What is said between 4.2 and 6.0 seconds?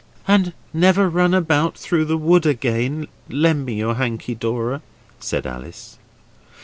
Dora' said Alice.